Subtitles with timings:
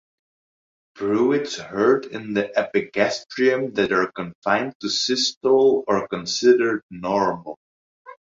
[0.95, 7.59] Bruits heard in the epigastrium that are confined to systole are considered normal.